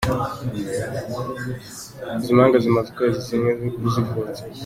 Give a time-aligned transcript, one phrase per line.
[2.21, 3.51] Izi mpanga zimaze ukwezi kumwe
[3.93, 4.41] zivutse.